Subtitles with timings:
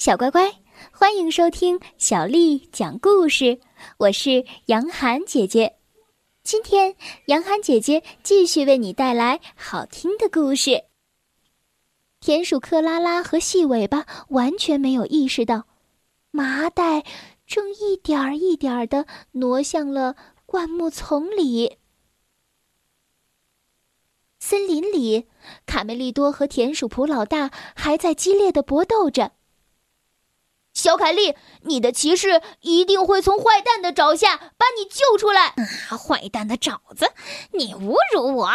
[0.00, 0.50] 小乖乖，
[0.90, 3.60] 欢迎收听小丽讲故事。
[3.98, 5.76] 我是杨涵姐姐，
[6.42, 10.84] 今天杨涵姐姐继续为你带来好听的故事。
[12.18, 15.66] 田鼠克拉拉和细尾巴完全没有意识到，
[16.30, 17.04] 麻袋
[17.46, 21.76] 正一点儿一点儿的挪向了灌木丛里。
[24.38, 25.26] 森林里，
[25.66, 29.32] 卡梅利多和田鼠普老大还在激烈的搏斗着。
[30.72, 35.48] 小凯莉，你的骑士一定会从坏蛋的爪下把你救出来。
[35.48, 37.12] 啊，坏蛋的爪子！
[37.52, 38.48] 你侮辱我！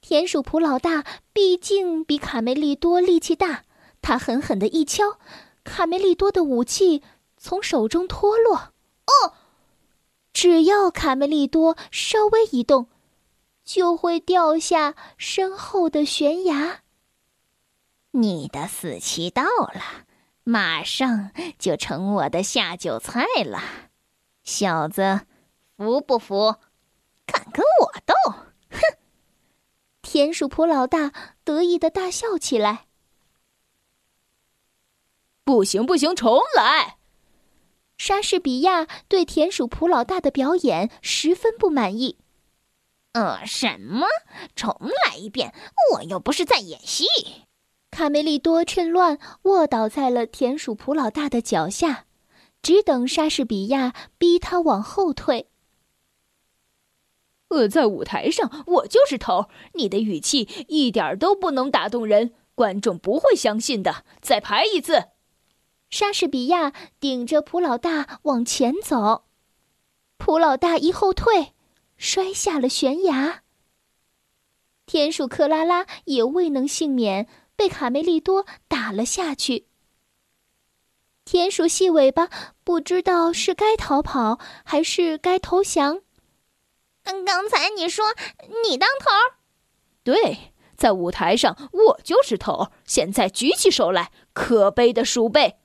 [0.00, 3.64] 田鼠普老大毕竟比卡梅利多力气大，
[4.00, 5.18] 他狠狠的一敲，
[5.62, 7.02] 卡梅利多的武器
[7.36, 8.72] 从手中脱落。
[9.04, 9.34] 哦，
[10.32, 12.88] 只要卡梅利多稍微一动，
[13.64, 16.80] 就会掉下身后的悬崖。
[18.12, 20.06] 你的死期到了。
[20.44, 23.62] 马上就成我的下酒菜了，
[24.42, 25.20] 小子，
[25.76, 26.56] 服不服？
[27.26, 28.14] 敢跟我斗？
[28.70, 28.80] 哼！
[30.02, 31.12] 田鼠仆老大
[31.44, 32.86] 得意的大笑起来。
[35.44, 36.98] 不行不行，重来！
[37.96, 42.18] 莎士比亚对田鼠仆老大的表演十分不满意。
[43.12, 44.06] 呃，什么？
[44.56, 44.76] 重
[45.06, 45.54] 来一遍？
[45.92, 47.06] 我又不是在演戏。
[47.92, 52.06] 卡梅利多趁乱卧倒在了田鼠普老大的脚下，
[52.62, 55.50] 只等莎士比亚逼他往后退。
[57.48, 64.06] 呃，在舞台上我就是头，你的语气一点都不能打动人，观众不会相信的。
[64.22, 65.08] 再排一次。
[65.90, 69.24] 莎士比亚顶着普老大往前走，
[70.16, 71.52] 普老大一后退，
[71.98, 73.42] 摔下了悬崖。
[74.86, 77.28] 田鼠克拉拉也未能幸免。
[77.62, 79.68] 被卡梅利多打了下去。
[81.24, 82.28] 田鼠细尾巴
[82.64, 86.00] 不知道是该逃跑还是该投降。
[87.04, 88.16] 刚才你说
[88.68, 89.36] 你当头？
[90.02, 92.72] 对，在舞台上我就是头。
[92.84, 95.58] 现在举起手来，可悲的鼠辈！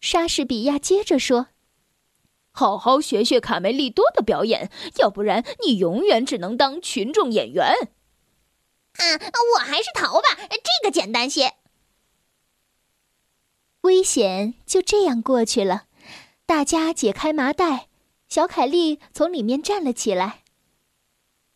[0.00, 1.48] 莎士比亚接着说
[2.52, 7.74] ：“好好学学卡梅利多的表演，要不然你永远只能当群众演员。”
[8.98, 9.20] 啊，
[9.54, 11.54] 我还是逃吧，这个简单些。
[13.82, 15.86] 危险就这样过去了，
[16.44, 17.88] 大家解开麻袋，
[18.28, 20.42] 小凯莉从里面站了起来。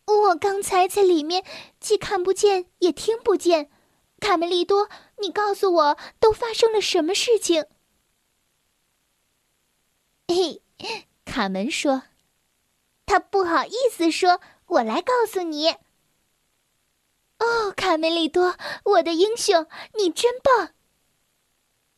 [0.05, 1.43] 我刚才在里面
[1.79, 3.69] 既看不见也听不见，
[4.19, 7.65] 卡梅利多，你告诉我都发生了什么事情？
[10.27, 10.61] 嘿，
[11.25, 12.03] 卡门说
[13.05, 15.75] ：“他不好意思说，我来告诉你。”
[17.41, 19.65] 哦，卡梅利多，我的英雄，
[19.97, 20.73] 你真棒！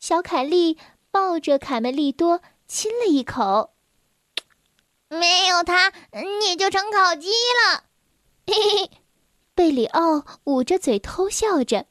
[0.00, 0.78] 小凯莉
[1.10, 3.74] 抱着卡梅利多亲了一口。
[5.08, 5.92] 没有他，
[6.40, 7.84] 你就成烤鸡了。
[8.46, 8.90] 嘿嘿，
[9.54, 11.84] 贝里奥捂着嘴偷笑着。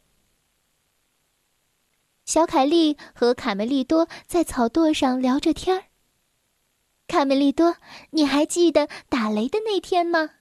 [2.26, 5.84] 小凯莉和卡梅利多在草垛上聊着天儿。
[7.08, 7.78] 卡梅利多，
[8.10, 10.32] 你还记得打雷的那天吗？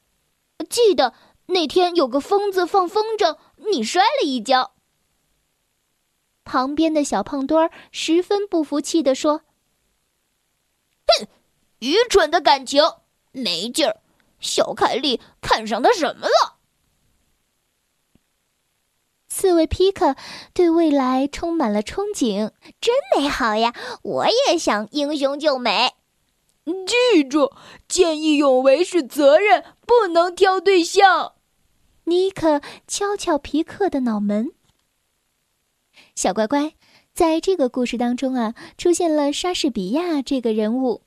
[0.71, 1.13] 记得。
[1.47, 3.37] 那天有个疯子放风筝，
[3.71, 4.75] 你摔了一跤。
[6.45, 9.43] 旁边的小胖墩儿十分不服气的说
[11.07, 11.29] ：“哼，
[11.79, 12.83] 愚蠢的感情，
[13.33, 14.01] 没劲儿。
[14.41, 16.59] 小凯莉看上他什么了？”
[19.29, 20.15] 刺猬皮克
[20.53, 23.73] 对未来充满了憧憬，真美好呀！
[24.03, 25.95] 我也想英雄救美。
[26.65, 27.53] 记住，
[27.89, 31.33] 见义勇为是责任，不能挑对象。
[32.05, 34.53] 尼克敲敲皮克的脑门。
[36.15, 36.75] 小乖乖，
[37.13, 41.03] 在这个故事当中啊，出现了莎士比亚这个人物。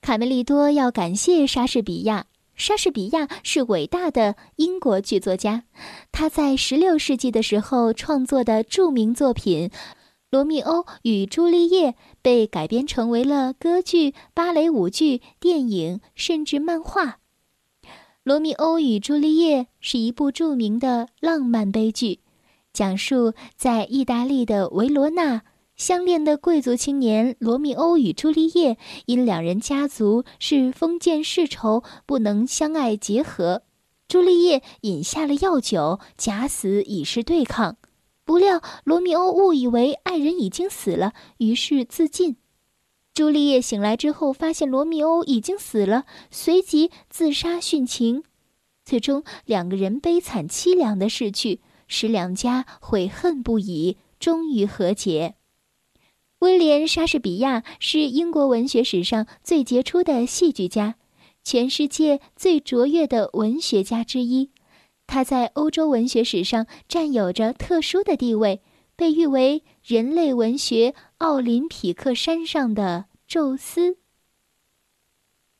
[0.00, 2.26] 卡梅利多要感谢莎士比亚。
[2.56, 5.64] 莎士比亚是伟大的英国剧作家，
[6.12, 9.68] 他在十六世纪的时候创作的著名作品
[10.30, 11.90] 《罗密欧与朱丽叶》
[12.22, 17.04] 被改编成为了歌剧、芭蕾舞剧、电影，甚至漫画。
[18.22, 22.20] 《罗密欧与朱丽叶》是一部著名的浪漫悲剧，
[22.72, 25.42] 讲述在意大利的维罗纳，
[25.74, 33.62] 相恋的贵族青年罗密欧与朱丽叶因两人家族是封建世仇，不能相爱结合。
[34.06, 37.78] 朱丽叶饮下了药酒，假死以示对抗，
[38.30, 42.36] 不料罗密欧误以为爱人已经死了，于是自尽。
[43.12, 48.22] 朱丽叶醒来之后，发现罗密欧已经死了，随即自杀殉情。
[48.84, 55.34] 最终，两个人悲惨凄凉的逝去，使两家悔恨不已，终于和解。
[56.38, 60.94] 威廉·莎士比亚是英国文学史上最杰出的戏剧家，
[61.42, 64.50] 全世界最卓越的文学家之一。
[65.12, 68.62] 他在欧洲文学史上占有着特殊的地位，
[68.94, 73.96] 被誉为人类文学奥林匹克山上的宙斯。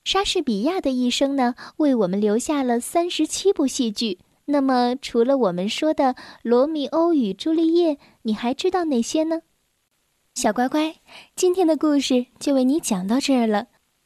[0.04, 4.20] 莎士比亚的一生呢，为我们留下了三十七部戏剧。
[4.44, 9.42] 那么，除了我们说的《罗密欧与朱丽叶》，你还知道哪些呢？
[10.36, 10.94] 小乖乖，
[11.34, 13.66] 今天的故事就为你讲到这儿了。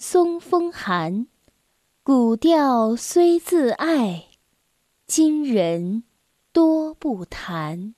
[0.00, 1.26] 松风寒。
[2.04, 4.28] 古调虽自爱，
[5.08, 6.04] 今人
[6.52, 7.96] 多不弹。